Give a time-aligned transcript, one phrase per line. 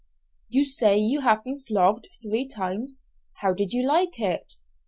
[0.49, 3.01] "You say you have been flogged three times:
[3.41, 4.55] how did you like it?"